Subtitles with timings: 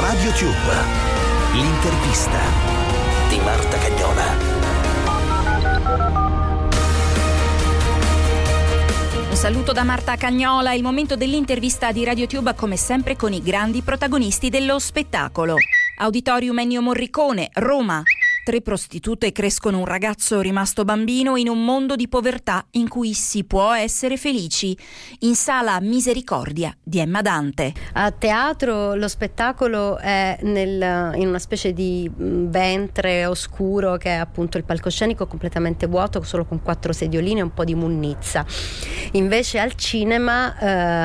[0.00, 0.74] Radio Tube,
[1.52, 2.38] l'intervista
[3.28, 4.22] di Marta Cagnola.
[9.28, 13.82] Un saluto da Marta Cagnola, il momento dell'intervista di RadioTube come sempre con i grandi
[13.82, 15.56] protagonisti dello spettacolo.
[15.98, 18.02] Auditorium Ennio Morricone, Roma.
[18.44, 23.44] Tre prostitute crescono un ragazzo rimasto bambino in un mondo di povertà in cui si
[23.44, 24.76] può essere felici.
[25.20, 27.72] In sala Misericordia di Emma Dante.
[27.94, 34.16] A teatro lo spettacolo è nel, in una specie di mm, ventre oscuro che è
[34.16, 38.44] appunto il palcoscenico completamente vuoto, solo con quattro sedioline e un po' di munnizza.
[39.12, 40.58] Invece al cinema,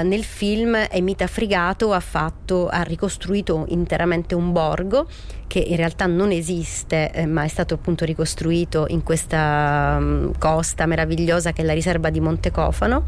[0.00, 5.06] eh, nel film, Emita Frigato ha, fatto, ha ricostruito interamente un borgo
[5.46, 10.86] che in realtà non esiste, eh, ma è stato appunto ricostruito in questa um, costa
[10.86, 13.04] meravigliosa che è la riserva di Montecofano.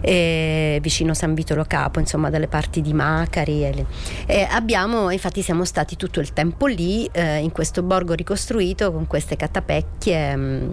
[0.00, 3.64] Eh, vicino San Vitolo Capo, insomma dalle parti di Macari.
[3.64, 3.86] E,
[4.26, 9.06] e abbiamo, infatti siamo stati tutto il tempo lì, eh, in questo borgo ricostruito con
[9.06, 10.70] queste catapecchie mh, mm,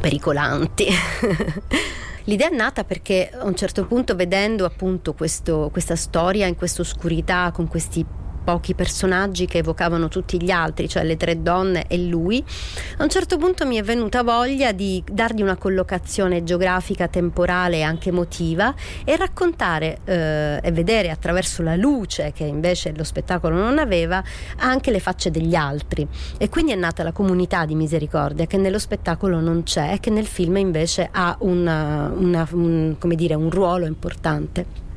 [0.00, 0.86] pericolanti.
[2.24, 6.82] L'idea è nata perché a un certo punto vedendo appunto questo, questa storia in questa
[6.82, 8.04] oscurità con questi
[8.42, 12.44] pochi personaggi che evocavano tutti gli altri, cioè le tre donne e lui,
[12.98, 17.82] a un certo punto mi è venuta voglia di dargli una collocazione geografica, temporale e
[17.82, 18.74] anche emotiva
[19.04, 24.22] e raccontare eh, e vedere attraverso la luce che invece lo spettacolo non aveva
[24.56, 26.06] anche le facce degli altri.
[26.38, 30.10] E quindi è nata la comunità di misericordia che nello spettacolo non c'è e che
[30.10, 34.88] nel film invece ha una, una, un, dire, un ruolo importante.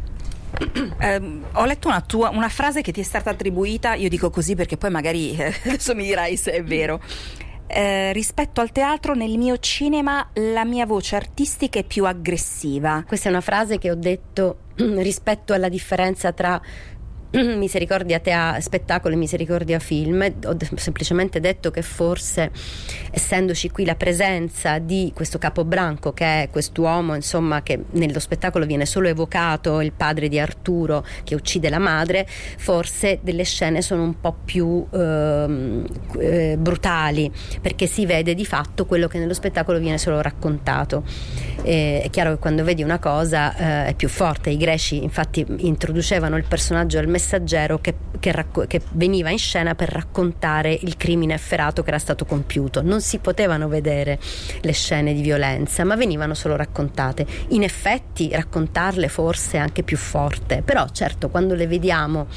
[0.99, 4.55] Eh, ho letto una, tua, una frase che ti è stata attribuita, io dico così
[4.55, 7.01] perché poi magari eh, adesso mi dirai se è vero.
[7.65, 13.03] Eh, rispetto al teatro, nel mio cinema la mia voce artistica è più aggressiva.
[13.07, 16.61] Questa è una frase che ho detto rispetto alla differenza tra
[17.33, 20.21] misericordia tea- spettacolo e misericordia film.
[20.45, 22.51] Ho semplicemente detto che forse
[23.11, 28.85] essendoci qui la presenza di questo capobranco che è quest'uomo insomma che nello spettacolo viene
[28.85, 34.19] solo evocato il padre di Arturo che uccide la madre forse delle scene sono un
[34.19, 35.85] po' più ehm,
[36.19, 41.03] eh, brutali perché si vede di fatto quello che nello spettacolo viene solo raccontato.
[41.63, 44.49] Eh, è chiaro che quando vedi una cosa eh, è più forte.
[44.49, 49.37] I greci infatti introducevano il personaggio del messaggero messaggero che, che, racco- che, veniva in
[49.37, 52.81] scena per raccontare il crimine efferato che era stato compiuto.
[52.81, 54.19] Non si potevano vedere
[54.61, 57.25] le scene di violenza, ma venivano solo raccontate.
[57.49, 62.27] In effetti raccontarle forse è anche più forte, però certo quando le vediamo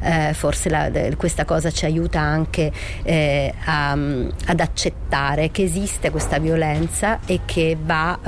[0.00, 2.72] eh, forse la, questa cosa ci aiuta anche
[3.02, 8.18] eh, a, ad accettare che esiste questa violenza e che va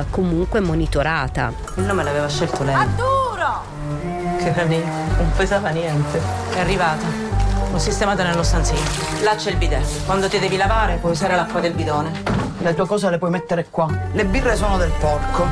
[0.00, 1.52] eh, comunque monitorata.
[1.76, 3.13] Il nome l'aveva scelto lei.
[4.44, 6.20] Lì, non pesava niente.
[6.54, 7.06] È arrivata.
[7.70, 8.78] L'ho sistemata nello stanzino.
[9.22, 10.04] Là c'è il bidet.
[10.04, 12.22] Quando ti devi lavare puoi usare l'acqua del bidone.
[12.58, 13.88] Le tue cose le puoi mettere qua.
[14.12, 15.46] Le birre sono del porco.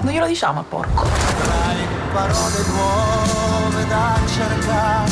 [0.00, 1.02] Non glielo diciamo al porco.
[1.02, 5.10] Hai parole nuove da cercare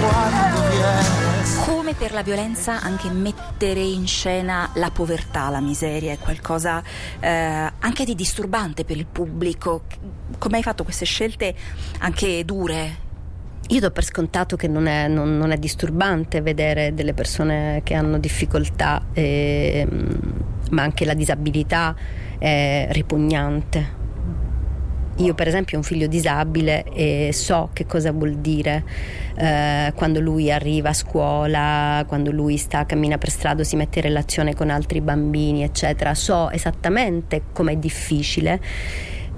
[0.00, 1.25] quando viene
[1.86, 6.82] come per la violenza anche mettere in scena la povertà, la miseria è qualcosa
[7.20, 9.84] eh, anche di disturbante per il pubblico.
[10.36, 11.54] Come hai fatto queste scelte
[12.00, 12.96] anche dure?
[13.68, 17.94] Io do per scontato che non è, non, non è disturbante vedere delle persone che
[17.94, 19.86] hanno difficoltà, eh,
[20.70, 21.94] ma anche la disabilità
[22.36, 23.95] è ripugnante
[25.16, 28.84] io per esempio ho un figlio disabile e so che cosa vuol dire
[29.36, 34.04] eh, quando lui arriva a scuola, quando lui sta, cammina per strada, si mette in
[34.06, 36.14] relazione con altri bambini, eccetera.
[36.14, 38.60] So esattamente com'è difficile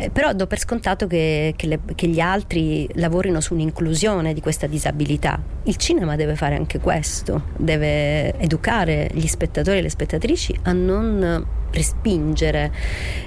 [0.00, 4.40] eh, però do per scontato che, che, le, che, gli altri lavorino su un'inclusione di
[4.40, 5.42] questa disabilità.
[5.64, 11.44] Il cinema deve fare anche questo, deve educare gli spettatori e le spettatrici a non
[11.72, 12.72] respingere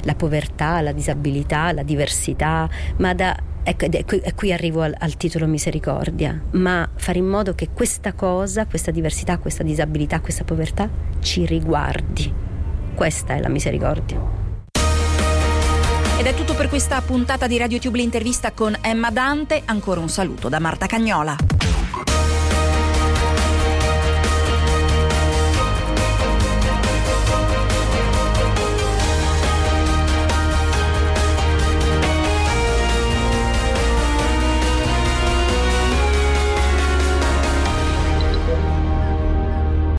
[0.03, 5.17] la povertà, la disabilità, la diversità, ma da Ecco, e qui, qui arrivo al, al,
[5.17, 10.89] titolo misericordia, ma fare in modo che questa cosa, questa diversità, questa disabilità, questa povertà
[11.19, 12.33] ci riguardi.
[12.95, 14.40] Questa è la misericordia.
[16.17, 19.63] Ed è tutto per questa puntata di RadioTube l'intervista con Emma Dante.
[19.65, 21.35] Ancora un saluto da Marta Cagnola.